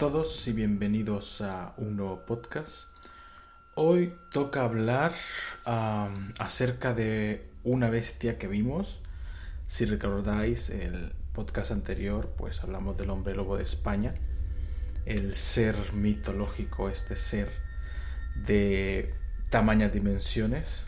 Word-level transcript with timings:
Todos 0.00 0.48
y 0.48 0.54
bienvenidos 0.54 1.42
a 1.42 1.74
un 1.76 1.96
nuevo 1.96 2.24
podcast. 2.24 2.86
Hoy 3.74 4.14
toca 4.32 4.64
hablar 4.64 5.12
acerca 6.38 6.94
de 6.94 7.50
una 7.64 7.90
bestia 7.90 8.38
que 8.38 8.46
vimos. 8.46 8.98
Si 9.66 9.84
recordáis 9.84 10.70
el 10.70 11.12
podcast 11.34 11.70
anterior, 11.70 12.32
pues 12.38 12.62
hablamos 12.62 12.96
del 12.96 13.10
hombre 13.10 13.34
lobo 13.34 13.58
de 13.58 13.64
España, 13.64 14.14
el 15.04 15.36
ser 15.36 15.76
mitológico, 15.92 16.88
este 16.88 17.14
ser 17.14 17.50
de 18.46 19.12
tamañas 19.50 19.92
dimensiones, 19.92 20.86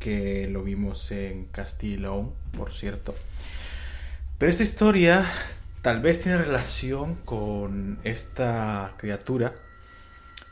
que 0.00 0.48
lo 0.48 0.64
vimos 0.64 1.12
en 1.12 1.44
Castilla 1.44 2.10
por 2.56 2.72
cierto. 2.72 3.14
Pero 4.38 4.50
esta 4.50 4.64
historia 4.64 5.24
tal 5.82 6.00
vez 6.00 6.22
tiene 6.22 6.38
relación 6.38 7.14
con 7.14 7.98
esta 8.04 8.94
criatura, 8.96 9.54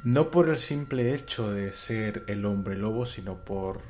no 0.05 0.31
por 0.31 0.49
el 0.49 0.59
simple 0.59 1.15
hecho 1.15 1.51
de 1.51 1.73
ser 1.73 2.25
el 2.29 2.45
hombre 2.45 2.77
lobo, 2.77 3.07
sino 3.07 3.45
por 3.45 3.81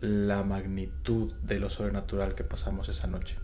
la 0.00 0.44
magnitud 0.44 1.34
de 1.42 1.58
lo 1.58 1.70
sobrenatural 1.70 2.34
que 2.34 2.44
pasamos 2.44 2.88
esa 2.88 3.06
noche. 3.08 3.36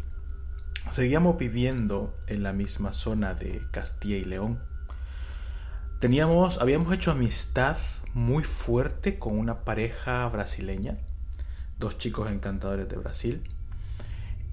Seguíamos 0.90 1.38
viviendo 1.38 2.16
en 2.26 2.42
la 2.42 2.52
misma 2.52 2.92
zona 2.92 3.34
de 3.34 3.62
Castilla 3.70 4.16
y 4.16 4.24
León. 4.24 4.60
Teníamos, 5.98 6.58
habíamos 6.58 6.92
hecho 6.92 7.10
amistad 7.10 7.76
muy 8.12 8.44
fuerte 8.44 9.18
con 9.18 9.38
una 9.38 9.64
pareja 9.64 10.26
brasileña, 10.28 10.98
dos 11.78 11.98
chicos 11.98 12.30
encantadores 12.30 12.88
de 12.88 12.96
Brasil 12.96 13.42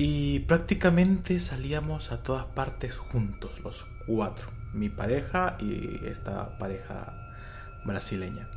y 0.03 0.39
prácticamente 0.39 1.38
salíamos 1.38 2.11
a 2.11 2.23
todas 2.23 2.45
partes 2.45 2.97
juntos, 2.97 3.59
los 3.63 3.85
cuatro, 4.07 4.47
mi 4.73 4.89
pareja 4.89 5.57
y 5.59 6.03
esta 6.07 6.57
pareja 6.57 7.30
brasileña. 7.85 8.49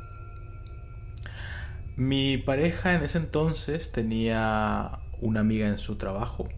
Mi 1.97 2.39
pareja 2.39 2.95
en 2.95 3.03
ese 3.03 3.19
entonces 3.19 3.91
tenía 3.91 5.01
una 5.21 5.41
amiga 5.41 5.67
en 5.67 5.77
su 5.77 5.97
trabajo, 5.97 6.49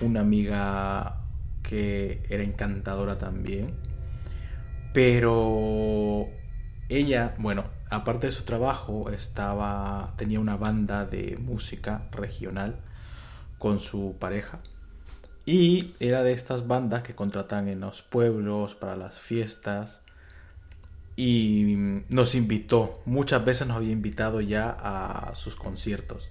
una 0.00 0.20
amiga 0.20 1.24
que 1.64 2.22
era 2.28 2.44
encantadora 2.44 3.18
también, 3.18 3.74
pero 4.94 6.28
ella, 6.88 7.34
bueno, 7.36 7.64
aparte 7.90 8.28
de 8.28 8.32
su 8.32 8.44
trabajo, 8.44 9.10
estaba 9.10 10.14
tenía 10.16 10.38
una 10.38 10.56
banda 10.56 11.04
de 11.04 11.36
música 11.36 12.06
regional 12.12 12.84
con 13.60 13.78
su 13.78 14.16
pareja. 14.18 14.58
Y 15.46 15.94
era 16.00 16.24
de 16.24 16.32
estas 16.32 16.66
bandas 16.66 17.02
que 17.02 17.14
contratan 17.14 17.68
en 17.68 17.80
los 17.80 18.02
pueblos 18.02 18.74
para 18.74 18.96
las 18.96 19.20
fiestas. 19.20 20.00
Y 21.14 21.76
nos 22.08 22.34
invitó, 22.34 23.02
muchas 23.04 23.44
veces 23.44 23.68
nos 23.68 23.76
había 23.76 23.92
invitado 23.92 24.40
ya 24.40 24.74
a 24.80 25.34
sus 25.34 25.54
conciertos. 25.54 26.30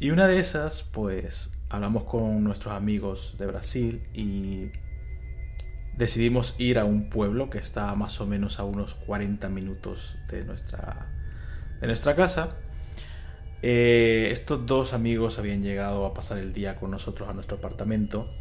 Y 0.00 0.10
una 0.10 0.26
de 0.26 0.40
esas, 0.40 0.82
pues 0.82 1.50
hablamos 1.70 2.04
con 2.04 2.42
nuestros 2.42 2.74
amigos 2.74 3.36
de 3.38 3.46
Brasil 3.46 4.02
y 4.12 4.72
decidimos 5.96 6.56
ir 6.58 6.80
a 6.80 6.84
un 6.84 7.08
pueblo 7.08 7.48
que 7.48 7.58
está 7.58 7.94
más 7.94 8.20
o 8.20 8.26
menos 8.26 8.58
a 8.58 8.64
unos 8.64 8.94
40 8.94 9.48
minutos 9.48 10.18
de 10.28 10.44
nuestra, 10.44 11.06
de 11.80 11.86
nuestra 11.86 12.16
casa. 12.16 12.56
Eh, 13.68 14.30
estos 14.30 14.64
dos 14.64 14.92
amigos 14.92 15.40
habían 15.40 15.60
llegado 15.60 16.06
a 16.06 16.14
pasar 16.14 16.38
el 16.38 16.52
día 16.52 16.76
con 16.76 16.92
nosotros 16.92 17.28
a 17.28 17.32
nuestro 17.32 17.56
apartamento 17.56 18.32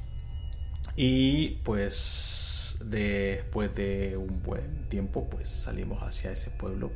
y 0.96 1.62
pues 1.63 2.78
después 2.86 3.74
de 3.74 4.18
un 4.18 4.44
buen 4.44 4.88
tiempo 4.88 5.28
pues 5.28 5.50
salimos 5.50 6.03
hacia 6.03 6.31
ese 6.31 6.52
pueblo. 6.52 6.91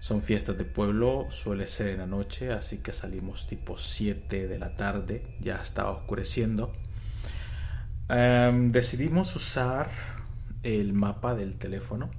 Son 0.00 0.20
fiestas 0.20 0.58
de 0.58 0.64
pueblo, 0.64 1.26
suele 1.30 1.68
ser 1.68 1.90
en 1.90 1.98
la 1.98 2.08
noche, 2.08 2.50
así 2.50 2.78
que 2.78 2.92
salimos 2.92 3.46
tipo 3.46 3.78
7 3.78 4.48
de 4.48 4.58
la 4.58 4.74
tarde, 4.74 5.22
ya 5.40 5.62
estaba 5.62 5.92
oscureciendo. 5.92 6.72
Em, 8.08 8.72
decidimos 8.72 9.36
usar 9.36 9.90
el 10.64 10.92
mapa 10.92 11.36
del 11.36 11.54
teléfono 11.54 12.10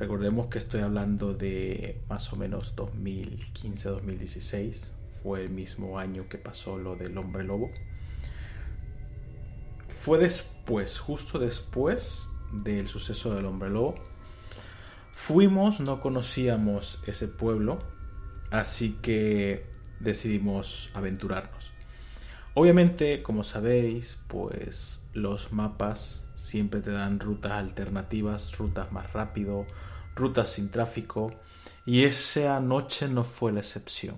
Recordemos 0.00 0.46
que 0.46 0.56
estoy 0.56 0.80
hablando 0.80 1.34
de 1.34 2.00
más 2.08 2.32
o 2.32 2.36
menos 2.36 2.74
2015-2016. 2.74 4.92
Fue 5.22 5.42
el 5.42 5.50
mismo 5.50 5.98
año 5.98 6.26
que 6.26 6.38
pasó 6.38 6.78
lo 6.78 6.96
del 6.96 7.18
hombre 7.18 7.44
lobo. 7.44 7.70
Fue 9.88 10.16
después, 10.16 10.98
justo 10.98 11.38
después 11.38 12.26
del 12.50 12.88
suceso 12.88 13.34
del 13.34 13.44
hombre 13.44 13.68
lobo. 13.68 13.94
Fuimos, 15.12 15.80
no 15.80 16.00
conocíamos 16.00 17.02
ese 17.06 17.28
pueblo, 17.28 17.80
así 18.50 18.96
que 19.02 19.66
decidimos 19.98 20.88
aventurarnos. 20.94 21.74
Obviamente, 22.54 23.22
como 23.22 23.44
sabéis, 23.44 24.16
pues 24.28 25.02
los 25.12 25.52
mapas 25.52 26.24
siempre 26.36 26.80
te 26.80 26.90
dan 26.90 27.20
rutas 27.20 27.52
alternativas, 27.52 28.56
rutas 28.56 28.92
más 28.92 29.12
rápido, 29.12 29.66
rutas 30.14 30.50
sin 30.50 30.70
tráfico, 30.70 31.32
y 31.86 32.04
esa 32.04 32.60
noche 32.60 33.08
no 33.08 33.24
fue 33.24 33.52
la 33.52 33.60
excepción. 33.60 34.16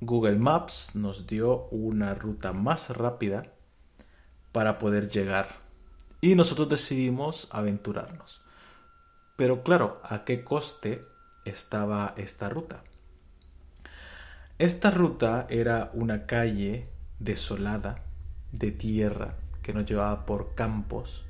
Google 0.00 0.36
Maps 0.36 0.90
nos 0.94 1.26
dio 1.26 1.66
una 1.70 2.14
ruta 2.14 2.52
más 2.52 2.90
rápida 2.90 3.44
para 4.52 4.78
poder 4.78 5.08
llegar 5.08 5.64
y 6.20 6.34
nosotros 6.34 6.68
decidimos 6.68 7.48
aventurarnos. 7.50 8.40
Pero 9.36 9.62
claro, 9.62 10.00
¿a 10.04 10.24
qué 10.24 10.44
coste 10.44 11.00
estaba 11.44 12.14
esta 12.16 12.48
ruta? 12.48 12.82
Esta 14.58 14.90
ruta 14.90 15.46
era 15.50 15.90
una 15.92 16.26
calle 16.26 16.88
desolada 17.18 18.04
de 18.52 18.70
tierra 18.70 19.34
que 19.62 19.74
nos 19.74 19.84
llevaba 19.84 20.24
por 20.24 20.54
campos 20.54 21.24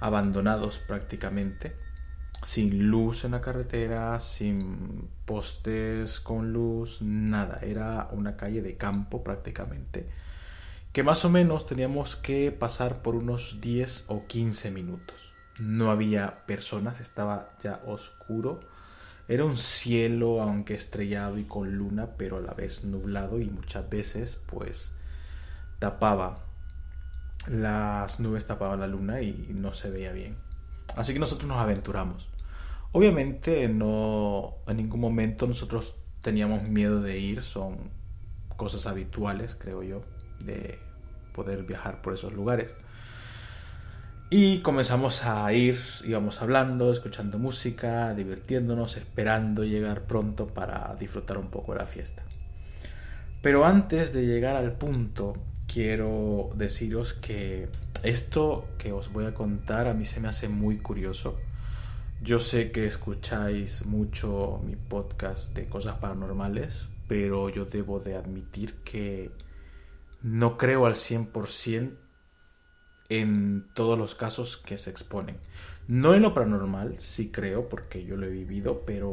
abandonados 0.00 0.78
prácticamente, 0.78 1.76
sin 2.42 2.88
luz 2.88 3.24
en 3.24 3.32
la 3.32 3.40
carretera, 3.40 4.20
sin 4.20 5.08
postes 5.24 6.20
con 6.20 6.52
luz, 6.52 7.02
nada, 7.02 7.58
era 7.62 8.08
una 8.12 8.36
calle 8.36 8.62
de 8.62 8.76
campo 8.76 9.24
prácticamente, 9.24 10.08
que 10.92 11.02
más 11.02 11.24
o 11.24 11.30
menos 11.30 11.66
teníamos 11.66 12.16
que 12.16 12.52
pasar 12.52 13.02
por 13.02 13.14
unos 13.14 13.60
10 13.60 14.04
o 14.08 14.26
15 14.26 14.70
minutos. 14.70 15.32
No 15.58 15.90
había 15.90 16.46
personas, 16.46 17.00
estaba 17.00 17.50
ya 17.62 17.82
oscuro. 17.86 18.60
Era 19.26 19.44
un 19.44 19.56
cielo, 19.56 20.40
aunque 20.40 20.74
estrellado 20.74 21.38
y 21.38 21.44
con 21.44 21.76
luna, 21.76 22.10
pero 22.16 22.38
a 22.38 22.40
la 22.40 22.54
vez 22.54 22.84
nublado 22.84 23.40
y 23.40 23.50
muchas 23.50 23.90
veces 23.90 24.40
pues 24.46 24.92
tapaba 25.78 26.36
las 27.46 28.20
nubes 28.20 28.46
tapaban 28.46 28.80
la 28.80 28.86
luna 28.86 29.20
y 29.20 29.50
no 29.54 29.72
se 29.74 29.90
veía 29.90 30.12
bien. 30.12 30.47
Así 30.98 31.12
que 31.12 31.20
nosotros 31.20 31.48
nos 31.48 31.58
aventuramos. 31.58 32.28
Obviamente 32.90 33.68
no 33.68 34.56
en 34.66 34.78
ningún 34.78 34.98
momento 34.98 35.46
nosotros 35.46 35.94
teníamos 36.22 36.64
miedo 36.64 37.00
de 37.00 37.20
ir, 37.20 37.44
son 37.44 37.92
cosas 38.56 38.84
habituales, 38.88 39.54
creo 39.54 39.84
yo, 39.84 40.02
de 40.40 40.80
poder 41.32 41.62
viajar 41.62 42.02
por 42.02 42.14
esos 42.14 42.32
lugares. 42.32 42.74
Y 44.28 44.60
comenzamos 44.62 45.24
a 45.24 45.52
ir, 45.52 45.78
íbamos 46.04 46.42
hablando, 46.42 46.90
escuchando 46.90 47.38
música, 47.38 48.12
divirtiéndonos, 48.12 48.96
esperando 48.96 49.62
llegar 49.62 50.02
pronto 50.02 50.48
para 50.48 50.96
disfrutar 50.98 51.38
un 51.38 51.46
poco 51.48 51.74
de 51.74 51.78
la 51.78 51.86
fiesta. 51.86 52.24
Pero 53.40 53.64
antes 53.64 54.12
de 54.12 54.26
llegar 54.26 54.56
al 54.56 54.72
punto 54.72 55.34
quiero 55.72 56.48
deciros 56.56 57.12
que 57.12 57.68
esto 58.02 58.66
que 58.78 58.90
os 58.90 59.12
voy 59.12 59.26
a 59.26 59.34
contar 59.34 59.86
a 59.86 59.94
mí 59.94 60.04
se 60.04 60.18
me 60.18 60.28
hace 60.28 60.48
muy 60.48 60.78
curioso. 60.78 61.38
Yo 62.20 62.40
sé 62.40 62.72
que 62.72 62.86
escucháis 62.86 63.86
mucho 63.86 64.60
mi 64.64 64.74
podcast 64.74 65.54
de 65.54 65.68
cosas 65.68 65.98
paranormales, 65.98 66.88
pero 67.06 67.48
yo 67.48 67.64
debo 67.64 68.00
de 68.00 68.16
admitir 68.16 68.76
que 68.82 69.30
no 70.22 70.56
creo 70.56 70.86
al 70.86 70.94
100% 70.94 71.96
en 73.10 73.68
todos 73.74 73.96
los 73.96 74.14
casos 74.14 74.56
que 74.56 74.78
se 74.78 74.90
exponen. 74.90 75.38
No 75.86 76.14
en 76.14 76.22
lo 76.22 76.34
paranormal, 76.34 76.98
sí 76.98 77.30
creo, 77.30 77.68
porque 77.68 78.04
yo 78.04 78.16
lo 78.16 78.26
he 78.26 78.30
vivido, 78.30 78.82
pero 78.84 79.12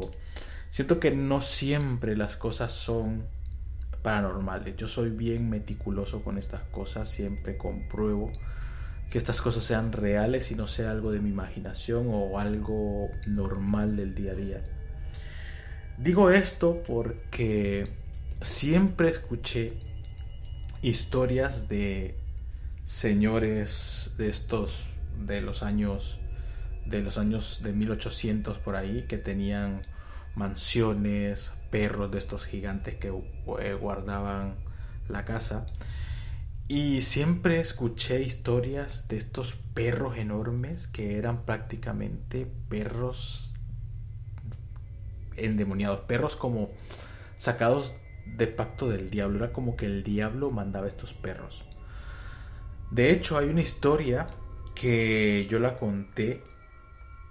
siento 0.70 0.98
que 0.98 1.10
no 1.10 1.40
siempre 1.40 2.16
las 2.16 2.36
cosas 2.36 2.72
son 2.72 3.24
paranormales. 4.06 4.76
Yo 4.76 4.86
soy 4.86 5.10
bien 5.10 5.50
meticuloso 5.50 6.22
con 6.22 6.38
estas 6.38 6.62
cosas, 6.70 7.10
siempre 7.10 7.56
compruebo 7.56 8.30
que 9.10 9.18
estas 9.18 9.42
cosas 9.42 9.64
sean 9.64 9.90
reales 9.90 10.52
y 10.52 10.54
no 10.54 10.68
sea 10.68 10.92
algo 10.92 11.10
de 11.10 11.18
mi 11.18 11.30
imaginación 11.30 12.06
o 12.08 12.38
algo 12.38 13.08
normal 13.26 13.96
del 13.96 14.14
día 14.14 14.30
a 14.30 14.34
día. 14.36 14.64
Digo 15.98 16.30
esto 16.30 16.84
porque 16.86 17.88
siempre 18.42 19.08
escuché 19.08 19.72
historias 20.82 21.68
de 21.68 22.16
señores 22.84 24.14
de 24.18 24.28
estos 24.28 24.86
de 25.18 25.40
los 25.40 25.64
años 25.64 26.20
de 26.84 27.02
los 27.02 27.18
años 27.18 27.60
de 27.64 27.72
1800 27.72 28.58
por 28.58 28.76
ahí 28.76 29.06
que 29.08 29.18
tenían 29.18 29.82
mansiones, 30.36 31.52
perros 31.70 32.10
de 32.12 32.18
estos 32.18 32.44
gigantes 32.46 32.94
que 32.94 33.08
eh, 33.08 33.74
guardaban 33.74 34.54
la 35.08 35.24
casa. 35.24 35.66
Y 36.68 37.00
siempre 37.00 37.60
escuché 37.60 38.22
historias 38.22 39.08
de 39.08 39.16
estos 39.16 39.54
perros 39.74 40.18
enormes 40.18 40.86
que 40.86 41.16
eran 41.16 41.44
prácticamente 41.44 42.46
perros 42.68 43.54
endemoniados, 45.36 46.00
perros 46.00 46.36
como 46.36 46.70
sacados 47.36 47.94
de 48.26 48.46
pacto 48.46 48.88
del 48.88 49.10
diablo, 49.10 49.38
era 49.38 49.52
como 49.52 49.76
que 49.76 49.86
el 49.86 50.02
diablo 50.02 50.50
mandaba 50.50 50.88
estos 50.88 51.14
perros. 51.14 51.64
De 52.90 53.10
hecho, 53.10 53.38
hay 53.38 53.48
una 53.48 53.62
historia 53.62 54.26
que 54.74 55.46
yo 55.48 55.60
la 55.60 55.78
conté 55.78 56.42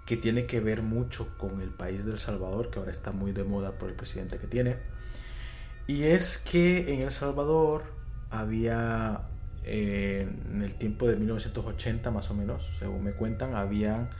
que 0.06 0.16
tiene 0.16 0.46
que 0.46 0.60
ver 0.60 0.82
mucho 0.82 1.36
con 1.36 1.60
el 1.60 1.70
país 1.70 2.06
del 2.06 2.20
Salvador, 2.20 2.70
que 2.70 2.78
ahora 2.78 2.92
está 2.92 3.10
muy 3.10 3.32
de 3.32 3.42
moda 3.42 3.72
por 3.72 3.88
el 3.88 3.96
presidente 3.96 4.38
que 4.38 4.46
tiene. 4.46 4.76
Y 5.88 6.04
es 6.04 6.38
que 6.38 6.94
en 6.94 7.00
El 7.00 7.12
Salvador 7.12 7.82
había, 8.30 9.22
eh, 9.64 10.28
en 10.52 10.62
el 10.62 10.76
tiempo 10.76 11.08
de 11.08 11.16
1980 11.16 12.10
más 12.12 12.30
o 12.30 12.34
menos, 12.34 12.70
según 12.78 13.02
me 13.02 13.12
cuentan, 13.12 13.56
habían, 13.56 14.10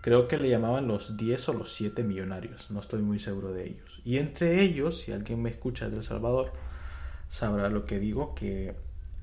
creo 0.00 0.28
que 0.28 0.38
le 0.38 0.48
llamaban 0.48 0.86
los 0.86 1.16
10 1.16 1.48
o 1.48 1.52
los 1.54 1.72
7 1.74 2.04
millonarios, 2.04 2.70
no 2.70 2.78
estoy 2.78 3.02
muy 3.02 3.18
seguro 3.18 3.52
de 3.52 3.66
ellos. 3.66 4.00
Y 4.04 4.18
entre 4.18 4.62
ellos, 4.62 5.00
si 5.00 5.12
alguien 5.12 5.42
me 5.42 5.50
escucha 5.50 5.88
de 5.88 5.96
El 5.96 6.04
Salvador, 6.04 6.52
sabrá 7.28 7.68
lo 7.68 7.84
que 7.84 7.98
digo, 7.98 8.36
que 8.36 8.76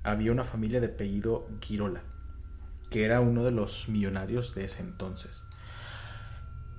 había 0.03 0.33
una 0.33 0.43
familia 0.43 0.81
de 0.81 0.87
apellido 0.87 1.47
Girola, 1.61 2.03
que 2.89 3.05
era 3.05 3.21
uno 3.21 3.45
de 3.45 3.51
los 3.51 3.87
millonarios 3.87 4.53
de 4.55 4.65
ese 4.65 4.81
entonces. 4.81 5.43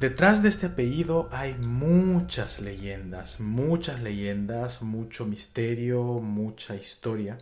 Detrás 0.03 0.43
de 0.43 0.49
este 0.49 0.67
apellido 0.67 1.29
hay 1.31 1.55
muchas 1.55 2.59
leyendas, 2.59 3.39
muchas 3.39 4.03
leyendas, 4.03 4.83
mucho 4.83 5.27
misterio, 5.27 6.03
mucha 6.19 6.75
historia. 6.75 7.39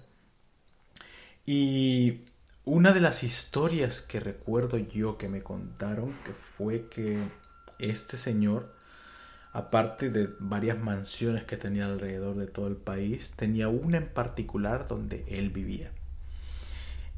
Y 1.47 2.27
una 2.67 2.93
de 2.93 3.01
las 3.01 3.23
historias 3.23 4.03
que 4.03 4.21
recuerdo 4.21 4.77
yo 4.77 5.17
que 5.17 5.31
me 5.31 5.43
contaron 5.43 6.15
que 6.23 6.35
fue 6.35 6.87
que 6.91 7.19
este 7.79 8.19
señor, 8.19 8.75
aparte 9.55 10.11
de 10.11 10.29
varias 10.39 10.79
mansiones 10.79 11.45
que 11.45 11.57
tenía 11.57 11.87
alrededor 11.87 12.37
de 12.37 12.47
todo 12.47 12.67
el 12.67 12.77
país, 12.77 13.33
tenía 13.39 13.69
una 13.69 13.97
en 13.97 14.09
particular 14.13 14.87
donde 14.87 15.25
él 15.29 15.49
vivía. 15.49 15.93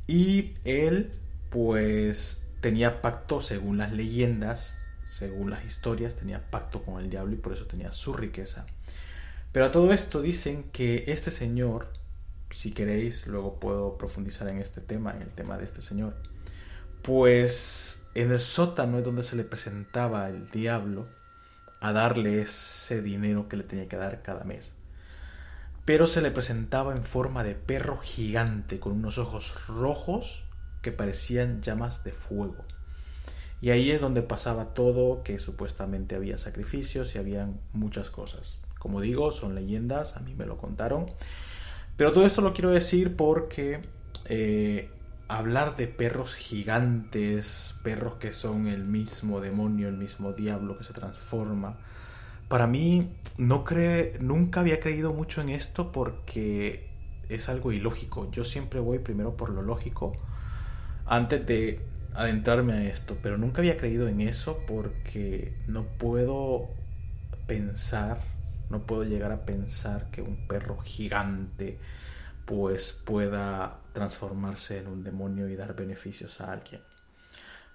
Y 0.07 0.55
él 0.63 1.11
pues 1.51 2.49
tenía 2.61 3.03
pacto 3.03 3.41
según 3.41 3.79
las 3.79 3.93
leyendas 3.93 4.82
según 5.13 5.51
las 5.51 5.63
historias, 5.67 6.17
tenía 6.17 6.51
pacto 6.51 6.83
con 6.83 6.99
el 6.99 7.11
diablo 7.11 7.35
y 7.35 7.37
por 7.37 7.53
eso 7.53 7.67
tenía 7.67 7.93
su 7.93 8.15
riqueza. 8.15 8.65
Pero 9.53 9.67
a 9.67 9.71
todo 9.71 9.93
esto 9.93 10.23
dicen 10.23 10.71
que 10.73 11.05
este 11.09 11.31
señor, 11.31 11.93
si 12.51 12.73
queréis, 12.73 13.27
luego 13.27 13.61
puedo 13.61 13.99
profundizar 13.99 14.49
en 14.49 14.59
este 14.59 14.81
tema, 14.81 15.13
en 15.15 15.21
el 15.21 15.29
tema 15.29 15.59
de 15.59 15.67
este 15.67 15.83
señor, 15.83 16.15
pues 17.03 18.07
en 18.15 18.33
el 18.33 18.41
sótano 18.41 18.99
es 18.99 19.05
donde 19.05 19.23
se 19.23 19.37
le 19.37 19.45
presentaba 19.45 20.31
el 20.31 20.49
diablo 20.49 21.07
a 21.81 21.93
darle 21.93 22.41
ese 22.41 23.03
dinero 23.03 23.51
que 23.51 23.59
le 23.59 23.65
tenía 23.65 23.89
que 23.89 23.97
dar 23.97 24.23
cada 24.23 24.45
mes. 24.45 24.75
Pero 25.85 26.07
se 26.07 26.23
le 26.23 26.31
presentaba 26.31 26.97
en 26.97 27.05
forma 27.05 27.45
de 27.45 27.55
perro 27.55 27.99
gigante 27.99 28.81
con 28.81 28.93
unos 28.93 29.19
ojos 29.19 29.67
rojos 29.67 30.45
que 30.81 30.91
parecían 30.91 31.61
llamas 31.61 32.03
de 32.03 32.13
fuego. 32.13 32.65
Y 33.63 33.71
ahí 33.71 33.93
es 33.93 34.01
donde 34.01 34.23
pasaba 34.23 34.75
todo, 34.75 35.23
que 35.23 35.39
supuestamente 35.39 36.17
había 36.17 36.37
sacrificios 36.37 37.15
y 37.15 37.19
habían 37.19 37.61
muchas 37.73 38.11
cosas. 38.11 38.59
Como 38.81 39.01
digo, 39.01 39.31
son 39.31 39.55
leyendas, 39.55 40.17
a 40.17 40.21
mí 40.21 40.35
me 40.35 40.47
lo 40.47 40.59
contaron. 40.59 41.07
Pero 41.97 42.11
todo 42.11 42.27
esto 42.27 42.43
lo 42.43 42.53
quiero 42.53 42.73
decir 42.73 43.15
porque 43.15 43.81
eh, 44.25 44.91
hablar 45.29 45.77
de 45.77 45.87
perros 45.87 46.35
gigantes, 46.35 47.77
perros 47.85 48.15
que 48.15 48.33
son 48.33 48.67
el 48.67 48.83
mismo 48.83 49.41
demonio, 49.41 49.89
el 49.89 49.97
mismo 49.97 50.33
diablo 50.33 50.77
que 50.77 50.83
se 50.83 50.93
transforma, 50.93 51.79
para 52.49 52.67
mí 52.67 53.13
no 53.39 53.63
cree, 53.63 54.19
nunca 54.21 54.59
había 54.59 54.81
creído 54.81 55.13
mucho 55.13 55.41
en 55.41 55.51
esto 55.51 55.93
porque 55.93 56.91
es 57.29 57.49
algo 57.49 57.71
ilógico. 57.71 58.29
Yo 58.33 58.43
siempre 58.43 58.81
voy 58.81 58.99
primero 58.99 59.37
por 59.37 59.51
lo 59.51 59.63
lógico 59.63 60.13
antes 61.07 61.47
de 61.47 61.92
adentrarme 62.15 62.75
a 62.75 62.85
esto, 62.85 63.19
pero 63.23 63.39
nunca 63.39 63.61
había 63.61 63.77
creído 63.77 64.09
en 64.09 64.21
eso 64.21 64.65
porque 64.67 65.55
no 65.67 65.85
puedo 65.85 66.69
pensar, 67.47 68.21
no 68.71 68.87
puedo 68.87 69.05
llegar 69.05 69.33
a 69.33 69.45
pensar 69.45 70.11
que 70.11 70.23
un 70.23 70.47
perro 70.47 70.79
gigante 70.79 71.79
pues 72.45 72.93
pueda 72.93 73.79
transformarse 73.93 74.79
en 74.79 74.89
un 74.89 75.05
demonio 75.05 75.49
y 75.49 75.57
dar 75.57 75.75
beneficios 75.75 76.41
a 76.41 76.53
alguien. 76.53 76.81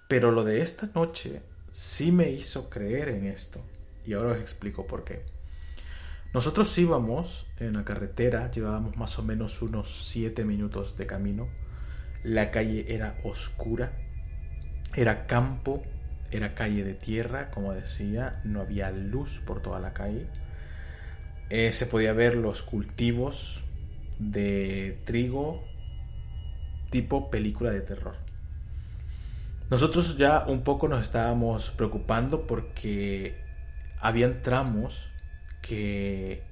Pero 0.08 0.30
lo 0.30 0.44
de 0.44 0.62
esta 0.62 0.88
noche 0.94 1.42
sí 1.70 2.12
me 2.12 2.30
hizo 2.30 2.70
creer 2.70 3.08
en 3.08 3.26
esto 3.26 3.60
y 4.04 4.14
ahora 4.14 4.32
os 4.32 4.38
explico 4.38 4.86
por 4.86 5.04
qué. 5.04 5.24
Nosotros 6.32 6.76
íbamos 6.76 7.46
en 7.58 7.74
la 7.74 7.84
carretera, 7.84 8.50
llevábamos 8.50 8.96
más 8.96 9.18
o 9.18 9.22
menos 9.22 9.62
unos 9.62 10.08
7 10.08 10.44
minutos 10.44 10.96
de 10.96 11.06
camino. 11.06 11.48
La 12.22 12.50
calle 12.50 12.94
era 12.94 13.18
oscura, 13.24 13.92
era 15.00 15.26
campo, 15.26 15.82
era 16.30 16.54
calle 16.54 16.82
de 16.82 16.94
tierra, 16.94 17.50
como 17.50 17.72
decía, 17.72 18.40
no 18.44 18.60
había 18.60 18.90
luz 18.90 19.40
por 19.46 19.62
toda 19.62 19.78
la 19.78 19.92
calle. 19.92 20.26
Eh, 21.50 21.72
se 21.72 21.86
podía 21.86 22.12
ver 22.12 22.34
los 22.34 22.62
cultivos 22.62 23.62
de 24.18 25.00
trigo 25.04 25.64
tipo 26.90 27.30
película 27.30 27.70
de 27.70 27.80
terror. 27.80 28.16
Nosotros 29.70 30.18
ya 30.18 30.44
un 30.46 30.62
poco 30.62 30.88
nos 30.88 31.02
estábamos 31.02 31.70
preocupando 31.70 32.46
porque 32.46 33.36
habían 34.00 34.42
tramos 34.42 35.10
que 35.62 36.42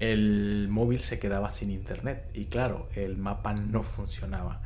el 0.00 0.68
móvil 0.68 1.00
se 1.00 1.18
quedaba 1.18 1.50
sin 1.50 1.70
internet 1.70 2.28
y 2.34 2.46
claro, 2.46 2.88
el 2.94 3.16
mapa 3.16 3.54
no 3.54 3.82
funcionaba. 3.82 4.60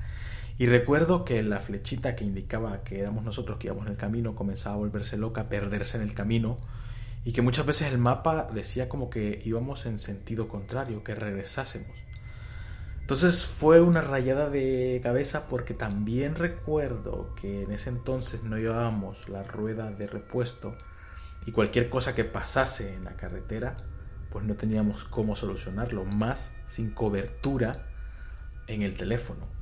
Y 0.61 0.67
recuerdo 0.67 1.25
que 1.25 1.43
la 1.43 1.59
flechita 1.59 2.15
que 2.15 2.23
indicaba 2.23 2.85
que 2.85 3.01
éramos 3.01 3.25
nosotros 3.25 3.57
que 3.57 3.69
íbamos 3.69 3.87
en 3.87 3.93
el 3.93 3.97
camino 3.97 4.35
comenzaba 4.35 4.75
a 4.75 4.79
volverse 4.79 5.17
loca, 5.17 5.41
a 5.41 5.49
perderse 5.49 5.97
en 5.97 6.03
el 6.03 6.13
camino, 6.13 6.59
y 7.25 7.33
que 7.33 7.41
muchas 7.41 7.65
veces 7.65 7.91
el 7.91 7.97
mapa 7.97 8.47
decía 8.53 8.87
como 8.87 9.09
que 9.09 9.41
íbamos 9.43 9.87
en 9.87 9.99
sentido 9.99 10.49
contrario, 10.49 11.03
que 11.03 11.15
regresásemos. 11.15 11.97
Entonces 13.01 13.47
fue 13.47 13.81
una 13.81 14.03
rayada 14.03 14.51
de 14.51 15.01
cabeza 15.03 15.49
porque 15.49 15.73
también 15.73 16.35
recuerdo 16.35 17.35
que 17.41 17.63
en 17.63 17.73
ese 17.73 17.89
entonces 17.89 18.43
no 18.43 18.59
llevábamos 18.59 19.31
la 19.31 19.43
rueda 19.43 19.91
de 19.91 20.09
repuesto 20.09 20.77
y 21.47 21.53
cualquier 21.53 21.89
cosa 21.89 22.15
que 22.15 22.25
pasase 22.25 22.97
en 22.97 23.05
la 23.05 23.17
carretera, 23.17 23.79
pues 24.29 24.45
no 24.45 24.57
teníamos 24.57 25.05
cómo 25.05 25.37
solucionarlo, 25.37 26.05
más 26.05 26.53
sin 26.67 26.91
cobertura 26.91 27.87
en 28.67 28.83
el 28.83 28.95
teléfono 28.95 29.60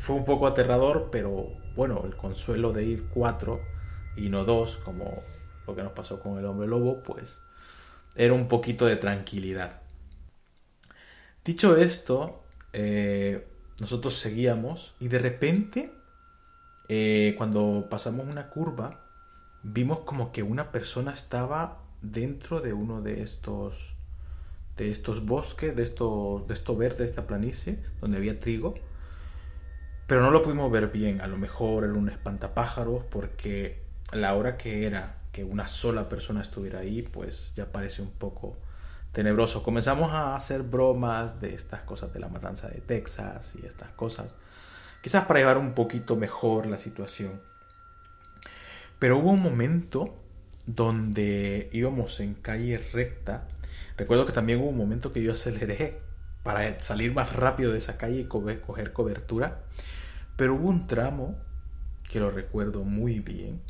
fue 0.00 0.16
un 0.16 0.24
poco 0.24 0.46
aterrador, 0.46 1.10
pero 1.12 1.48
bueno, 1.76 2.02
el 2.04 2.16
consuelo 2.16 2.72
de 2.72 2.84
ir 2.84 3.08
cuatro 3.12 3.60
y 4.16 4.30
no 4.30 4.44
dos, 4.44 4.78
como 4.78 5.22
lo 5.66 5.76
que 5.76 5.82
nos 5.82 5.92
pasó 5.92 6.20
con 6.20 6.38
el 6.38 6.46
hombre 6.46 6.66
lobo, 6.66 7.02
pues 7.02 7.42
era 8.16 8.32
un 8.32 8.48
poquito 8.48 8.86
de 8.86 8.96
tranquilidad. 8.96 9.82
Dicho 11.44 11.76
esto, 11.76 12.42
eh, 12.72 13.46
nosotros 13.78 14.14
seguíamos 14.14 14.94
y 15.00 15.08
de 15.08 15.18
repente, 15.18 15.92
eh, 16.88 17.34
cuando 17.36 17.86
pasamos 17.90 18.26
una 18.26 18.48
curva, 18.48 19.04
vimos 19.62 20.00
como 20.00 20.32
que 20.32 20.42
una 20.42 20.72
persona 20.72 21.12
estaba 21.12 21.82
dentro 22.00 22.62
de 22.62 22.72
uno 22.72 23.02
de 23.02 23.22
estos 23.22 23.94
de 24.78 24.90
estos 24.90 25.26
bosques, 25.26 25.76
de 25.76 25.82
esto, 25.82 26.42
de 26.48 26.54
esto 26.54 26.74
verde, 26.74 27.00
de 27.00 27.04
esta 27.04 27.26
planicie, 27.26 27.80
donde 28.00 28.16
había 28.16 28.40
trigo, 28.40 28.76
pero 30.10 30.22
no 30.22 30.32
lo 30.32 30.42
pudimos 30.42 30.72
ver 30.72 30.88
bien. 30.88 31.20
A 31.20 31.28
lo 31.28 31.36
mejor 31.36 31.84
era 31.84 31.92
un 31.92 32.08
espantapájaros 32.08 33.04
porque 33.04 33.80
la 34.10 34.34
hora 34.34 34.56
que 34.56 34.84
era 34.84 35.18
que 35.30 35.44
una 35.44 35.68
sola 35.68 36.08
persona 36.08 36.42
estuviera 36.42 36.80
ahí, 36.80 37.02
pues 37.02 37.52
ya 37.54 37.70
parece 37.70 38.02
un 38.02 38.10
poco 38.10 38.56
tenebroso. 39.12 39.62
Comenzamos 39.62 40.10
a 40.10 40.34
hacer 40.34 40.64
bromas 40.64 41.40
de 41.40 41.54
estas 41.54 41.82
cosas 41.82 42.12
de 42.12 42.18
la 42.18 42.26
matanza 42.26 42.66
de 42.66 42.80
Texas 42.80 43.54
y 43.62 43.64
estas 43.64 43.90
cosas. 43.90 44.34
Quizás 45.00 45.26
para 45.26 45.38
llevar 45.38 45.58
un 45.58 45.74
poquito 45.74 46.16
mejor 46.16 46.66
la 46.66 46.78
situación. 46.78 47.40
Pero 48.98 49.16
hubo 49.18 49.30
un 49.30 49.40
momento 49.40 50.16
donde 50.66 51.70
íbamos 51.70 52.18
en 52.18 52.34
calle 52.34 52.78
recta. 52.78 53.46
Recuerdo 53.96 54.26
que 54.26 54.32
también 54.32 54.58
hubo 54.58 54.70
un 54.70 54.76
momento 54.76 55.12
que 55.12 55.22
yo 55.22 55.34
aceleré 55.34 56.00
para 56.42 56.80
salir 56.82 57.12
más 57.14 57.34
rápido 57.34 57.72
de 57.72 57.78
esa 57.78 57.98
calle 57.98 58.20
y 58.20 58.24
coger 58.24 58.92
cobertura. 58.92 59.62
Pero 60.36 60.54
hubo 60.54 60.68
un 60.68 60.86
tramo, 60.86 61.38
que 62.10 62.20
lo 62.20 62.30
recuerdo 62.30 62.84
muy 62.84 63.20
bien, 63.20 63.60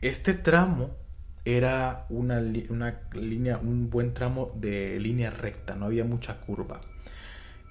Este 0.00 0.32
tramo 0.32 0.96
era 1.44 2.06
una, 2.08 2.40
una, 2.68 3.00
línea, 3.12 3.58
un 3.58 3.90
buen 3.90 4.14
tramo 4.14 4.52
de 4.54 5.00
línea 5.00 5.30
recta, 5.30 5.74
no 5.74 5.86
había 5.86 6.04
mucha 6.04 6.40
curva. 6.40 6.80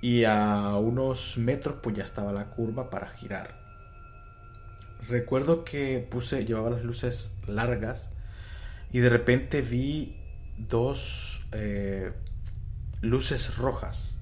Y 0.02 0.26
a 0.26 0.76
unos 0.76 1.38
metros 1.38 1.78
pues 1.82 1.96
ya 1.96 2.04
estaba 2.04 2.32
la 2.34 2.52
curva 2.52 2.90
para 2.90 3.10
girar. 3.10 3.60
Recuerdo 5.08 5.64
que 5.64 6.06
puse, 6.10 6.46
llevaba 6.46 6.70
las 6.70 6.84
luces 6.84 7.34
largas 7.48 8.10
y 8.92 9.00
de 9.00 9.10
repente 9.10 9.62
vi 9.62 10.18
dos 10.58 11.46
eh, 11.52 12.12
luces 13.02 13.58
rojas, 13.58 14.16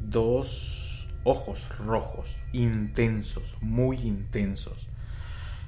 dos 0.00 1.08
ojos 1.24 1.76
rojos, 1.78 2.38
intensos, 2.52 3.56
muy 3.60 3.98
intensos, 3.98 4.88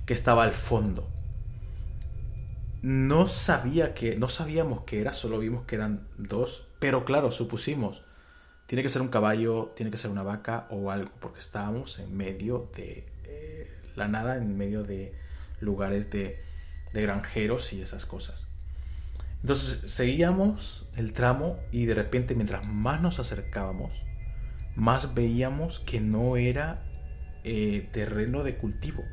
que 0.07 0.15
estaba 0.15 0.45
al 0.45 0.53
fondo. 0.53 1.09
No 2.83 3.29
sabía 3.29 3.95
que, 3.95 4.17
no 4.17 4.29
sabíamos 4.29 4.85
que 4.85 5.01
era, 5.01 5.15
solo 5.15 5.39
vimos 5.39 5.65
que 5.65 5.77
eran 5.77 6.07
dos, 6.19 6.67
pero 6.79 7.05
claro, 7.05 7.31
supusimos, 7.31 8.03
tiene 8.67 8.83
que 8.83 8.89
ser 8.89 9.03
un 9.03 9.09
caballo, 9.09 9.73
tiene 9.77 9.91
que 9.91 9.99
ser 9.99 10.11
una 10.11 10.23
vaca 10.23 10.67
o 10.71 10.91
algo, 10.91 11.11
porque 11.21 11.41
estábamos 11.41 11.99
en 11.99 12.17
medio 12.17 12.71
de 12.77 13.07
eh, 13.25 13.71
la 13.97 14.09
nada, 14.09 14.37
en 14.37 14.57
medio 14.57 14.83
de 14.83 15.15
lugares 15.61 16.11
de, 16.11 16.43
de 16.93 17.03
granjeros 17.03 17.73
y 17.73 17.81
esas 17.81 18.07
cosas. 18.07 18.47
Entonces 19.45 19.93
seguíamos 19.93 20.87
el 20.97 21.13
tramo 21.13 21.59
y 21.71 21.85
de 21.85 21.93
repente 21.93 22.35
mientras 22.35 22.67
más 22.67 23.03
nos 23.03 23.19
acercábamos, 23.19 24.03
más 24.75 25.13
veíamos 25.13 25.81
que 25.81 26.01
no 26.01 26.39
era 26.39 26.83
eh, 27.45 27.87
terreno 27.93 28.43
de 28.43 28.57
cultivo, 28.57 29.05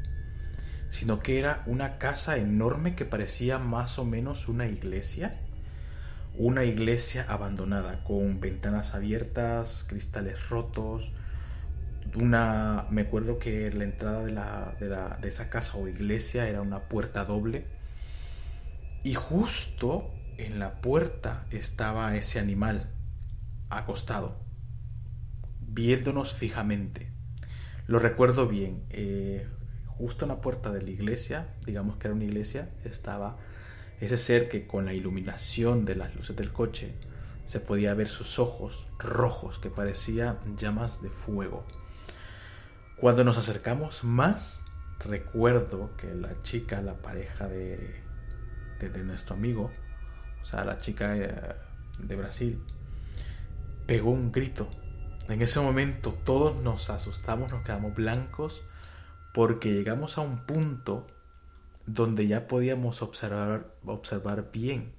sino 0.88 1.20
que 1.20 1.38
era 1.38 1.64
una 1.66 1.98
casa 1.98 2.38
enorme 2.38 2.96
que 2.96 3.04
parecía 3.04 3.58
más 3.58 4.00
o 4.00 4.06
menos 4.06 4.48
una 4.48 4.68
iglesia, 4.68 5.38
una 6.38 6.64
iglesia 6.64 7.26
abandonada, 7.28 8.02
con 8.06 8.40
ventanas 8.40 8.96
abiertas, 8.96 9.84
cristales 9.86 10.48
rotos, 10.48 11.12
una, 12.16 12.86
me 12.90 13.02
acuerdo 13.02 13.38
que 13.38 13.70
la 13.70 13.84
entrada 13.84 14.24
de, 14.24 14.32
la, 14.32 14.78
de, 14.80 14.88
la, 14.88 15.18
de 15.22 15.28
esa 15.28 15.50
casa 15.50 15.78
o 15.78 15.90
iglesia 15.90 16.48
era 16.48 16.62
una 16.62 16.88
puerta 16.88 17.26
doble, 17.26 17.66
y 19.04 19.14
justo 19.14 20.10
en 20.46 20.60
la 20.60 20.82
puerta 20.82 21.46
estaba 21.52 22.16
ese 22.16 22.40
animal, 22.40 22.90
acostado, 23.70 24.40
viéndonos 25.60 26.34
fijamente. 26.34 27.12
Lo 27.88 28.00
recuerdo 28.00 28.48
bien. 28.48 28.84
Eh, 28.90 29.48
justo 29.86 30.26
en 30.26 30.30
la 30.30 30.42
puerta 30.42 30.72
de 30.72 30.82
la 30.82 30.90
iglesia, 30.90 31.54
digamos 31.66 31.98
que 31.98 32.08
era 32.08 32.16
una 32.16 32.26
iglesia, 32.26 32.70
estaba 32.84 33.38
ese 34.00 34.18
ser 34.18 34.50
que 34.50 34.66
con 34.66 34.86
la 34.86 34.94
iluminación 34.94 35.86
de 35.86 35.96
las 35.96 36.16
luces 36.16 36.36
del 36.36 36.52
coche 36.52 36.96
se 37.46 37.60
podía 37.60 37.94
ver 37.94 38.08
sus 38.08 38.40
ojos 38.40 38.88
rojos 38.98 39.60
que 39.60 39.70
parecían 39.70 40.40
llamas 40.58 41.02
de 41.02 41.10
fuego. 41.10 41.66
Cuando 42.98 43.24
nos 43.24 43.38
acercamos 43.38 44.04
más, 44.04 44.64
recuerdo 45.00 45.96
que 45.98 46.14
la 46.16 46.42
chica, 46.42 46.82
la 46.82 47.02
pareja 47.02 47.48
de, 47.48 48.02
de 48.80 49.04
nuestro 49.04 49.36
amigo, 49.36 49.72
o 50.42 50.46
sea, 50.46 50.64
la 50.64 50.78
chica 50.78 51.16
eh, 51.16 51.56
de 52.00 52.16
Brasil, 52.16 52.64
pegó 53.86 54.12
un 54.12 54.32
grito. 54.32 54.70
En 55.30 55.42
ese 55.42 55.60
momento 55.60 56.14
todos 56.14 56.62
nos 56.62 56.90
asustamos, 56.90 57.52
nos 57.52 57.64
quedamos 57.64 57.94
blancos, 57.94 58.64
porque 59.34 59.72
llegamos 59.74 60.18
a 60.18 60.22
un 60.22 60.46
punto 60.46 61.08
donde 61.86 62.28
ya 62.28 62.48
podíamos 62.48 63.02
observar, 63.02 63.74
observar 63.86 64.52
bien 64.52 64.94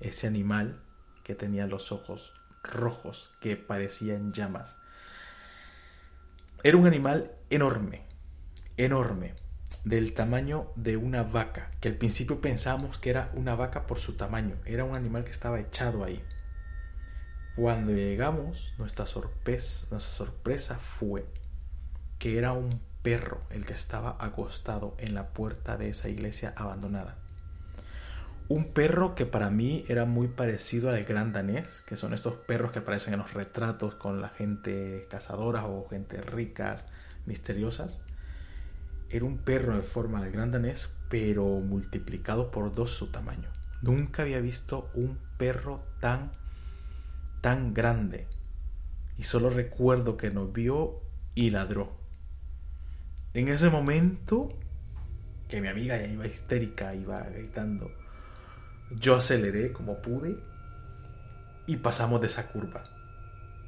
ese 0.00 0.26
animal 0.26 0.80
que 1.22 1.34
tenía 1.34 1.66
los 1.66 1.92
ojos 1.92 2.34
rojos, 2.62 3.30
que 3.40 3.56
parecían 3.56 4.32
llamas. 4.32 4.76
Era 6.62 6.76
un 6.76 6.86
animal 6.86 7.32
enorme, 7.50 8.06
enorme 8.76 9.34
del 9.84 10.14
tamaño 10.14 10.72
de 10.76 10.96
una 10.96 11.22
vaca, 11.22 11.70
que 11.80 11.88
al 11.88 11.96
principio 11.96 12.40
pensábamos 12.40 12.96
que 12.98 13.10
era 13.10 13.30
una 13.34 13.54
vaca 13.54 13.86
por 13.86 13.98
su 13.98 14.14
tamaño, 14.14 14.56
era 14.64 14.84
un 14.84 14.96
animal 14.96 15.24
que 15.24 15.30
estaba 15.30 15.60
echado 15.60 16.04
ahí. 16.04 16.22
Cuando 17.54 17.92
llegamos, 17.92 18.74
nuestra 18.78 19.06
sorpresa, 19.06 20.78
fue 20.78 21.26
que 22.18 22.38
era 22.38 22.52
un 22.52 22.80
perro 23.02 23.42
el 23.50 23.66
que 23.66 23.74
estaba 23.74 24.16
acostado 24.18 24.96
en 24.98 25.14
la 25.14 25.28
puerta 25.34 25.76
de 25.76 25.90
esa 25.90 26.08
iglesia 26.08 26.54
abandonada. 26.56 27.18
Un 28.48 28.72
perro 28.72 29.14
que 29.14 29.26
para 29.26 29.50
mí 29.50 29.84
era 29.88 30.06
muy 30.06 30.28
parecido 30.28 30.90
al 30.90 31.04
gran 31.04 31.32
danés, 31.32 31.82
que 31.82 31.96
son 31.96 32.14
estos 32.14 32.34
perros 32.34 32.72
que 32.72 32.78
aparecen 32.80 33.14
en 33.14 33.20
los 33.20 33.34
retratos 33.34 33.94
con 33.94 34.20
la 34.20 34.30
gente 34.30 35.06
cazadora 35.10 35.66
o 35.66 35.88
gente 35.88 36.20
ricas, 36.22 36.86
misteriosas 37.26 38.00
era 39.10 39.24
un 39.24 39.38
perro 39.38 39.76
de 39.76 39.82
forma 39.82 40.22
de 40.22 40.30
gran 40.30 40.50
danés, 40.50 40.90
pero 41.08 41.44
multiplicado 41.60 42.50
por 42.50 42.74
dos 42.74 42.90
su 42.90 43.08
tamaño. 43.10 43.48
Nunca 43.82 44.22
había 44.22 44.40
visto 44.40 44.90
un 44.94 45.18
perro 45.38 45.84
tan, 46.00 46.32
tan 47.40 47.74
grande. 47.74 48.26
Y 49.16 49.24
solo 49.24 49.50
recuerdo 49.50 50.16
que 50.16 50.30
nos 50.30 50.52
vio 50.52 51.02
y 51.34 51.50
ladró. 51.50 51.96
En 53.34 53.48
ese 53.48 53.70
momento, 53.70 54.58
que 55.48 55.60
mi 55.60 55.68
amiga 55.68 55.96
ya 55.96 56.06
iba 56.06 56.26
histérica, 56.26 56.94
iba 56.94 57.20
gritando, 57.24 57.90
yo 58.90 59.16
aceleré 59.16 59.72
como 59.72 60.00
pude 60.02 60.36
y 61.66 61.76
pasamos 61.76 62.20
de 62.20 62.26
esa 62.26 62.48
curva. 62.48 62.84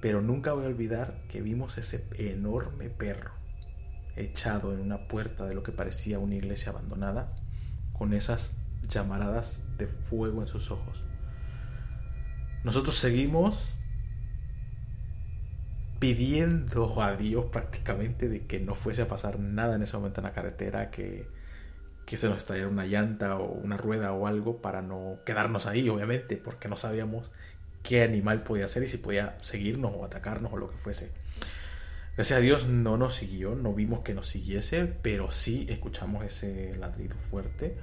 Pero 0.00 0.22
nunca 0.22 0.52
voy 0.52 0.64
a 0.64 0.68
olvidar 0.68 1.22
que 1.28 1.40
vimos 1.40 1.78
ese 1.78 2.06
enorme 2.18 2.90
perro 2.90 3.45
echado 4.16 4.72
en 4.72 4.80
una 4.80 5.08
puerta 5.08 5.46
de 5.46 5.54
lo 5.54 5.62
que 5.62 5.72
parecía 5.72 6.18
una 6.18 6.34
iglesia 6.34 6.70
abandonada, 6.72 7.34
con 7.92 8.12
esas 8.12 8.56
llamaradas 8.88 9.62
de 9.78 9.86
fuego 9.86 10.42
en 10.42 10.48
sus 10.48 10.70
ojos. 10.70 11.04
Nosotros 12.64 12.96
seguimos 12.96 13.78
pidiendo 15.98 17.00
a 17.00 17.16
Dios 17.16 17.46
prácticamente 17.46 18.28
de 18.28 18.46
que 18.46 18.60
no 18.60 18.74
fuese 18.74 19.02
a 19.02 19.08
pasar 19.08 19.38
nada 19.38 19.76
en 19.76 19.82
ese 19.82 19.96
momento 19.96 20.20
en 20.20 20.24
la 20.24 20.32
carretera, 20.32 20.90
que, 20.90 21.28
que 22.04 22.16
se 22.16 22.28
nos 22.28 22.38
estallara 22.38 22.68
una 22.68 22.86
llanta 22.86 23.36
o 23.36 23.52
una 23.52 23.76
rueda 23.76 24.12
o 24.12 24.26
algo 24.26 24.60
para 24.60 24.82
no 24.82 25.20
quedarnos 25.24 25.66
ahí, 25.66 25.88
obviamente, 25.88 26.36
porque 26.36 26.68
no 26.68 26.76
sabíamos 26.76 27.30
qué 27.82 28.02
animal 28.02 28.42
podía 28.42 28.68
ser 28.68 28.82
y 28.82 28.88
si 28.88 28.98
podía 28.98 29.38
seguirnos 29.42 29.92
o 29.94 30.04
atacarnos 30.04 30.52
o 30.52 30.56
lo 30.56 30.68
que 30.68 30.76
fuese. 30.76 31.12
Gracias 32.16 32.38
a 32.38 32.40
Dios 32.40 32.66
no 32.66 32.96
nos 32.96 33.14
siguió, 33.14 33.54
no 33.54 33.74
vimos 33.74 34.00
que 34.00 34.14
nos 34.14 34.26
siguiese, 34.26 34.86
pero 34.86 35.30
sí 35.30 35.66
escuchamos 35.68 36.24
ese 36.24 36.74
ladrido 36.78 37.14
fuerte 37.30 37.76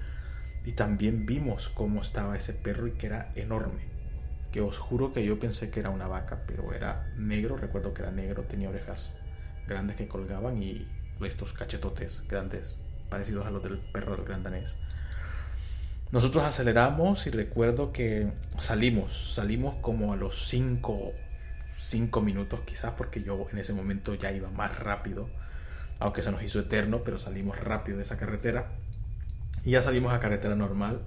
y 0.65 0.71
también 0.71 1.27
vimos 1.27 1.69
cómo 1.69 2.01
estaba 2.01 2.35
ese 2.35 2.53
perro 2.53 2.87
y 2.87 2.93
que 2.93 3.05
era 3.05 3.31
enorme. 3.35 3.83
Que 4.51 4.61
os 4.61 4.79
juro 4.79 5.13
que 5.13 5.23
yo 5.23 5.39
pensé 5.39 5.69
que 5.69 5.81
era 5.81 5.91
una 5.91 6.07
vaca, 6.07 6.45
pero 6.47 6.73
era 6.73 7.13
negro, 7.15 7.57
recuerdo 7.57 7.93
que 7.93 8.01
era 8.01 8.11
negro, 8.11 8.41
tenía 8.41 8.69
orejas 8.69 9.15
grandes 9.67 9.97
que 9.97 10.07
colgaban 10.07 10.63
y 10.63 10.87
estos 11.23 11.53
cachetotes 11.53 12.23
grandes 12.27 12.79
parecidos 13.09 13.45
a 13.45 13.51
los 13.51 13.61
del 13.61 13.77
perro 13.77 14.15
del 14.15 14.25
gran 14.25 14.41
danés. 14.41 14.77
Nosotros 16.11 16.43
aceleramos 16.43 17.27
y 17.27 17.29
recuerdo 17.29 17.91
que 17.91 18.31
salimos, 18.57 19.35
salimos 19.35 19.75
como 19.81 20.11
a 20.11 20.15
los 20.15 20.47
5 20.47 21.13
cinco 21.83 22.21
minutos 22.21 22.61
quizás, 22.61 22.93
porque 22.97 23.21
yo 23.21 23.45
en 23.51 23.57
ese 23.57 23.73
momento 23.73 24.15
ya 24.15 24.31
iba 24.31 24.49
más 24.49 24.79
rápido, 24.79 25.27
aunque 25.99 26.21
se 26.21 26.31
nos 26.31 26.41
hizo 26.43 26.59
eterno, 26.59 27.01
pero 27.03 27.19
salimos 27.19 27.59
rápido 27.59 27.97
de 27.97 28.03
esa 28.03 28.17
carretera. 28.17 28.71
Y 29.63 29.71
ya 29.71 29.81
salimos 29.81 30.13
a 30.13 30.19
carretera 30.19 30.55
normal. 30.55 31.01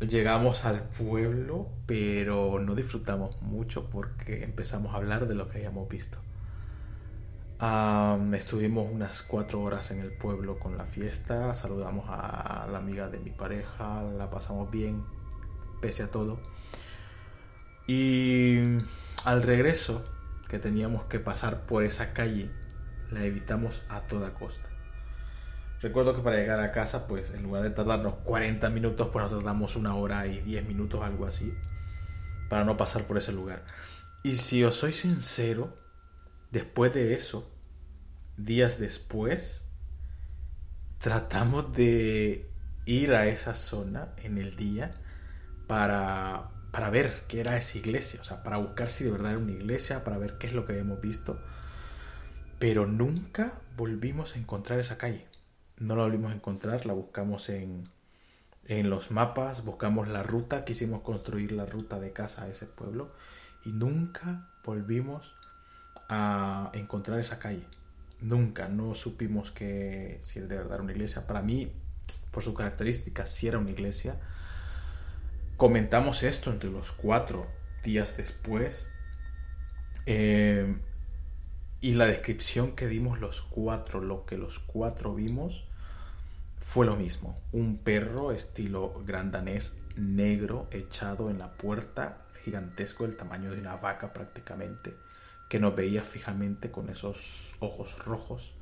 Llegamos 0.00 0.64
al 0.64 0.82
pueblo, 0.82 1.68
pero 1.86 2.58
no 2.60 2.74
disfrutamos 2.74 3.40
mucho 3.42 3.88
porque 3.90 4.44
empezamos 4.44 4.94
a 4.94 4.96
hablar 4.96 5.26
de 5.26 5.34
lo 5.34 5.48
que 5.48 5.58
habíamos 5.58 5.88
visto. 5.88 6.18
estuvimos 8.34 8.90
unas 8.92 9.22
cuatro 9.22 9.62
horas 9.62 9.90
en 9.90 10.00
el 10.00 10.12
pueblo 10.12 10.58
con 10.58 10.76
la 10.76 10.84
fiesta, 10.84 11.54
saludamos 11.54 12.06
a 12.08 12.66
la 12.70 12.78
amiga 12.78 13.08
de 13.08 13.18
mi 13.18 13.30
pareja, 13.30 14.02
la 14.02 14.30
pasamos 14.30 14.70
bien, 14.70 15.04
pese 15.80 16.02
a 16.02 16.10
todo. 16.10 16.38
Y 17.86 18.78
al 19.24 19.42
regreso, 19.42 20.04
que 20.48 20.58
teníamos 20.58 21.04
que 21.04 21.20
pasar 21.20 21.66
por 21.66 21.84
esa 21.84 22.12
calle, 22.12 22.50
la 23.10 23.24
evitamos 23.24 23.82
a 23.88 24.02
toda 24.02 24.34
costa. 24.34 24.68
Recuerdo 25.80 26.16
que 26.16 26.22
para 26.22 26.36
llegar 26.36 26.60
a 26.60 26.72
casa, 26.72 27.06
pues 27.06 27.32
en 27.32 27.42
lugar 27.42 27.62
de 27.62 27.70
tardarnos 27.70 28.14
40 28.24 28.70
minutos, 28.70 29.08
pues 29.12 29.22
nos 29.24 29.32
tardamos 29.32 29.76
una 29.76 29.94
hora 29.94 30.26
y 30.26 30.40
10 30.40 30.66
minutos, 30.66 31.02
algo 31.02 31.26
así, 31.26 31.52
para 32.48 32.64
no 32.64 32.76
pasar 32.76 33.04
por 33.04 33.18
ese 33.18 33.32
lugar. 33.32 33.64
Y 34.22 34.36
si 34.36 34.64
os 34.64 34.76
soy 34.76 34.92
sincero, 34.92 35.76
después 36.50 36.94
de 36.94 37.12
eso, 37.12 37.52
días 38.38 38.78
después, 38.78 39.66
tratamos 40.98 41.74
de 41.74 42.50
ir 42.86 43.12
a 43.12 43.26
esa 43.26 43.54
zona 43.54 44.14
en 44.22 44.38
el 44.38 44.56
día 44.56 44.94
para, 45.66 46.50
para 46.74 46.90
ver 46.90 47.22
qué 47.28 47.38
era 47.38 47.56
esa 47.56 47.78
iglesia, 47.78 48.20
o 48.20 48.24
sea, 48.24 48.42
para 48.42 48.56
buscar 48.56 48.90
si 48.90 49.04
de 49.04 49.12
verdad 49.12 49.30
era 49.30 49.40
una 49.40 49.52
iglesia, 49.52 50.02
para 50.02 50.18
ver 50.18 50.38
qué 50.38 50.48
es 50.48 50.54
lo 50.54 50.66
que 50.66 50.72
habíamos 50.72 51.00
visto. 51.00 51.38
Pero 52.58 52.84
nunca 52.84 53.60
volvimos 53.76 54.34
a 54.34 54.40
encontrar 54.40 54.80
esa 54.80 54.98
calle. 54.98 55.24
No 55.78 55.94
la 55.94 56.02
volvimos 56.02 56.32
a 56.32 56.34
encontrar, 56.34 56.84
la 56.84 56.92
buscamos 56.92 57.48
en, 57.48 57.88
en 58.66 58.90
los 58.90 59.12
mapas, 59.12 59.64
buscamos 59.64 60.08
la 60.08 60.24
ruta, 60.24 60.64
quisimos 60.64 61.02
construir 61.02 61.52
la 61.52 61.64
ruta 61.64 62.00
de 62.00 62.12
casa 62.12 62.42
a 62.42 62.48
ese 62.48 62.66
pueblo 62.66 63.12
y 63.64 63.70
nunca 63.70 64.48
volvimos 64.64 65.32
a 66.08 66.72
encontrar 66.72 67.20
esa 67.20 67.38
calle. 67.38 67.68
Nunca, 68.20 68.68
no 68.68 68.96
supimos 68.96 69.52
que 69.52 70.18
si 70.22 70.40
de 70.40 70.48
verdad 70.48 70.74
era 70.74 70.82
una 70.82 70.90
iglesia. 70.90 71.24
Para 71.24 71.40
mí, 71.40 71.72
por 72.32 72.42
sus 72.42 72.56
características, 72.56 73.30
si 73.30 73.46
era 73.46 73.60
una 73.60 73.70
iglesia. 73.70 74.18
Comentamos 75.56 76.22
esto 76.24 76.50
entre 76.50 76.70
los 76.70 76.90
cuatro 76.90 77.46
días 77.84 78.16
después. 78.16 78.90
Eh, 80.06 80.76
y 81.80 81.92
la 81.92 82.06
descripción 82.06 82.74
que 82.74 82.88
dimos 82.88 83.20
los 83.20 83.42
cuatro, 83.42 84.00
lo 84.00 84.26
que 84.26 84.36
los 84.36 84.58
cuatro 84.58 85.14
vimos, 85.14 85.64
fue 86.58 86.86
lo 86.86 86.96
mismo. 86.96 87.36
Un 87.52 87.76
perro 87.76 88.32
estilo 88.32 89.02
grandanés 89.04 89.76
negro 89.96 90.66
echado 90.70 91.30
en 91.30 91.38
la 91.38 91.52
puerta, 91.52 92.22
gigantesco, 92.42 93.04
del 93.06 93.16
tamaño 93.16 93.52
de 93.52 93.60
una 93.60 93.76
vaca 93.76 94.12
prácticamente, 94.12 94.96
que 95.48 95.60
nos 95.60 95.76
veía 95.76 96.02
fijamente 96.02 96.70
con 96.70 96.88
esos 96.88 97.54
ojos 97.60 97.98
rojos. 98.04 98.54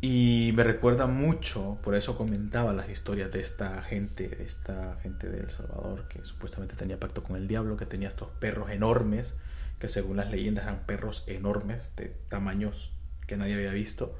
Y 0.00 0.52
me 0.54 0.62
recuerda 0.62 1.06
mucho, 1.06 1.78
por 1.82 1.96
eso 1.96 2.16
comentaba 2.16 2.72
las 2.72 2.88
historias 2.88 3.32
de 3.32 3.40
esta 3.40 3.82
gente, 3.82 4.28
de 4.28 4.44
esta 4.44 4.96
gente 5.02 5.28
de 5.28 5.40
El 5.40 5.50
Salvador, 5.50 6.06
que 6.06 6.24
supuestamente 6.24 6.76
tenía 6.76 7.00
pacto 7.00 7.24
con 7.24 7.34
el 7.34 7.48
diablo, 7.48 7.76
que 7.76 7.86
tenía 7.86 8.06
estos 8.06 8.28
perros 8.38 8.70
enormes, 8.70 9.34
que 9.80 9.88
según 9.88 10.18
las 10.18 10.30
leyendas 10.30 10.64
eran 10.64 10.86
perros 10.86 11.24
enormes, 11.26 11.96
de 11.96 12.14
tamaños 12.28 12.92
que 13.26 13.36
nadie 13.36 13.54
había 13.54 13.72
visto, 13.72 14.16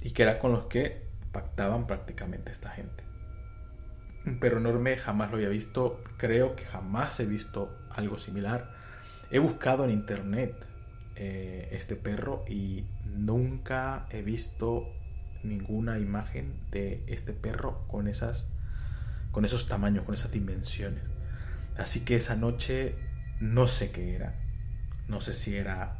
y 0.00 0.12
que 0.12 0.22
era 0.22 0.38
con 0.38 0.52
los 0.52 0.66
que 0.66 1.08
pactaban 1.32 1.88
prácticamente 1.88 2.52
esta 2.52 2.70
gente. 2.70 3.02
Un 4.24 4.38
perro 4.38 4.58
enorme 4.58 4.96
jamás 4.96 5.30
lo 5.30 5.38
había 5.38 5.48
visto, 5.48 6.04
creo 6.18 6.54
que 6.54 6.66
jamás 6.66 7.18
he 7.18 7.26
visto 7.26 7.76
algo 7.90 8.16
similar. 8.16 8.70
He 9.32 9.40
buscado 9.40 9.84
en 9.84 9.90
internet 9.90 10.54
eh, 11.16 11.68
este 11.72 11.96
perro 11.96 12.44
y 12.48 12.84
nunca 13.04 14.06
he 14.10 14.22
visto 14.22 14.92
ninguna 15.42 15.98
imagen 15.98 16.60
de 16.70 17.02
este 17.06 17.32
perro 17.32 17.86
con 17.88 18.08
esas 18.08 18.46
con 19.32 19.44
esos 19.44 19.66
tamaños, 19.68 20.04
con 20.04 20.14
esas 20.14 20.32
dimensiones. 20.32 21.04
Así 21.76 22.00
que 22.00 22.16
esa 22.16 22.36
noche 22.36 22.96
no 23.38 23.66
sé 23.66 23.90
qué 23.90 24.14
era. 24.14 24.34
No 25.08 25.20
sé 25.20 25.32
si 25.32 25.56
era 25.56 25.98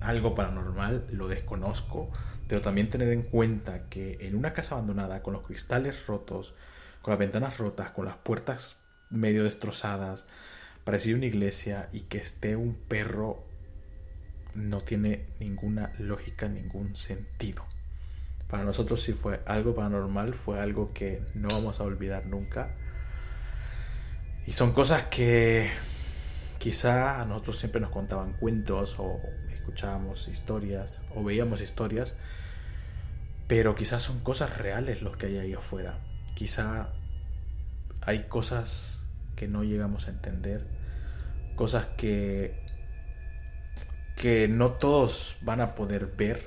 algo 0.00 0.34
paranormal, 0.34 1.06
lo 1.10 1.28
desconozco, 1.28 2.10
pero 2.48 2.60
también 2.60 2.90
tener 2.90 3.08
en 3.10 3.22
cuenta 3.22 3.88
que 3.88 4.18
en 4.20 4.36
una 4.36 4.52
casa 4.52 4.74
abandonada, 4.74 5.22
con 5.22 5.32
los 5.32 5.46
cristales 5.46 6.06
rotos, 6.06 6.54
con 7.02 7.12
las 7.12 7.18
ventanas 7.18 7.58
rotas, 7.58 7.90
con 7.90 8.04
las 8.04 8.16
puertas 8.16 8.76
medio 9.10 9.44
destrozadas, 9.44 10.26
parecía 10.84 11.16
una 11.16 11.26
iglesia 11.26 11.88
y 11.92 12.02
que 12.02 12.18
esté 12.18 12.56
un 12.56 12.74
perro 12.74 13.44
no 14.54 14.80
tiene 14.80 15.26
ninguna 15.40 15.92
lógica, 15.98 16.48
ningún 16.48 16.94
sentido. 16.94 17.64
Para 18.48 18.64
nosotros 18.64 19.02
sí 19.02 19.12
fue 19.12 19.40
algo 19.46 19.74
paranormal, 19.74 20.34
fue 20.34 20.60
algo 20.60 20.92
que 20.92 21.22
no 21.34 21.48
vamos 21.48 21.80
a 21.80 21.84
olvidar 21.84 22.26
nunca. 22.26 22.74
Y 24.46 24.52
son 24.52 24.72
cosas 24.72 25.04
que 25.04 25.70
quizá 26.58 27.20
a 27.20 27.26
nosotros 27.26 27.58
siempre 27.58 27.80
nos 27.80 27.90
contaban 27.90 28.34
cuentos 28.34 28.96
o 28.98 29.20
escuchábamos 29.52 30.28
historias 30.28 31.02
o 31.14 31.24
veíamos 31.24 31.60
historias, 31.60 32.16
pero 33.48 33.74
quizás 33.74 34.02
son 34.02 34.20
cosas 34.20 34.56
reales 34.58 35.02
los 35.02 35.16
que 35.16 35.26
hay 35.26 35.38
ahí 35.38 35.52
afuera. 35.54 35.98
Quizá 36.34 36.90
hay 38.02 38.24
cosas 38.24 39.06
que 39.36 39.48
no 39.48 39.64
llegamos 39.64 40.08
a 40.08 40.10
entender, 40.10 40.66
cosas 41.56 41.86
que 41.96 42.63
que 44.16 44.48
no 44.48 44.72
todos 44.72 45.36
van 45.42 45.60
a 45.60 45.74
poder 45.74 46.06
ver 46.06 46.46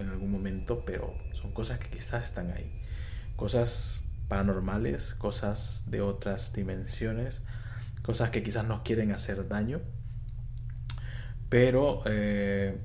en 0.00 0.08
algún 0.08 0.30
momento, 0.30 0.84
pero 0.84 1.14
son 1.32 1.52
cosas 1.52 1.78
que 1.78 1.88
quizás 1.88 2.26
están 2.26 2.50
ahí. 2.50 2.70
Cosas 3.36 4.02
paranormales, 4.28 5.14
cosas 5.14 5.84
de 5.86 6.00
otras 6.00 6.52
dimensiones, 6.52 7.42
cosas 8.02 8.30
que 8.30 8.42
quizás 8.42 8.66
nos 8.66 8.82
quieren 8.82 9.12
hacer 9.12 9.48
daño, 9.48 9.80
pero 11.48 12.02
eh, 12.06 12.78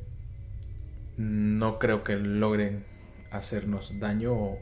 no 1.17 1.79
creo 1.79 2.03
que 2.03 2.15
logren 2.17 2.85
hacernos 3.31 3.99
daño. 3.99 4.57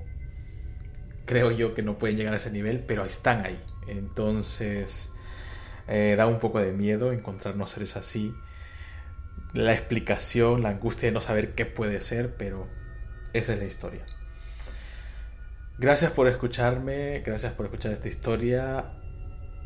Creo 1.25 1.51
yo 1.51 1.75
que 1.75 1.83
no 1.83 1.97
pueden 1.97 2.17
llegar 2.17 2.33
a 2.33 2.37
ese 2.37 2.51
nivel, 2.51 2.79
pero 2.79 3.05
están 3.05 3.45
ahí. 3.45 3.59
Entonces 3.87 5.11
eh, 5.87 6.15
da 6.17 6.27
un 6.27 6.39
poco 6.39 6.59
de 6.59 6.71
miedo 6.71 7.11
encontrarnos 7.11 7.71
seres 7.71 7.95
así. 7.95 8.33
La 9.53 9.73
explicación, 9.73 10.61
la 10.61 10.69
angustia 10.69 11.07
de 11.07 11.13
no 11.13 11.21
saber 11.21 11.55
qué 11.55 11.65
puede 11.65 12.01
ser, 12.01 12.35
pero 12.35 12.67
esa 13.33 13.53
es 13.53 13.59
la 13.59 13.65
historia. 13.65 14.05
Gracias 15.79 16.11
por 16.11 16.27
escucharme, 16.27 17.21
gracias 17.25 17.53
por 17.53 17.65
escuchar 17.65 17.91
esta 17.91 18.07
historia. 18.07 18.93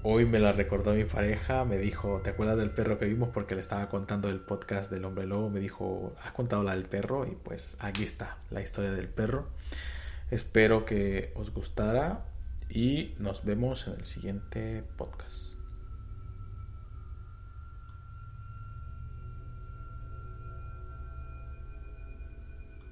Hoy 0.03 0.25
me 0.25 0.39
la 0.39 0.51
recordó 0.51 0.93
mi 0.93 1.05
pareja, 1.05 1.65
me 1.65 1.77
dijo, 1.77 2.21
¿te 2.23 2.29
acuerdas 2.29 2.57
del 2.57 2.71
perro 2.71 2.99
que 2.99 3.05
vimos? 3.05 3.29
Porque 3.33 3.55
le 3.55 3.61
estaba 3.61 3.89
contando 3.89 4.29
el 4.29 4.39
podcast 4.39 4.91
del 4.91 5.05
hombre 5.05 5.25
lobo, 5.25 5.49
me 5.49 5.59
dijo, 5.59 6.15
¿has 6.23 6.33
contado 6.33 6.63
la 6.63 6.75
del 6.75 6.83
perro? 6.83 7.25
Y 7.25 7.35
pues 7.35 7.77
aquí 7.79 8.03
está, 8.03 8.37
la 8.51 8.61
historia 8.61 8.91
del 8.91 9.07
perro. 9.07 9.47
Espero 10.29 10.85
que 10.85 11.31
os 11.35 11.53
gustara 11.53 12.25
y 12.69 13.15
nos 13.17 13.43
vemos 13.43 13.87
en 13.87 13.95
el 13.95 14.05
siguiente 14.05 14.83
podcast. 14.97 15.52